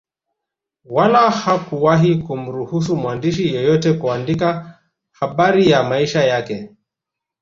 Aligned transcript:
Wala 0.85 1.31
hakuwahi 1.41 2.11
kumruhusu 2.23 2.91
mwandishi 3.01 3.53
yeyote 3.55 3.93
kuandika 3.93 4.79
habari 5.11 5.69
ya 5.69 5.83
maisha 5.83 6.23
yake 6.23 6.75